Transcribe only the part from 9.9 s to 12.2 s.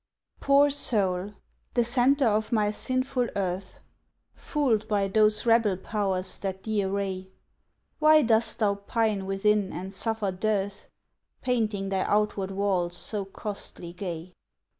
suffer dearth, Painting thy